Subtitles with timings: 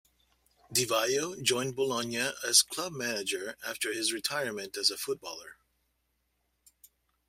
[0.73, 5.57] Di Vaio joined Bologna as club manager after his retirement as a footballer.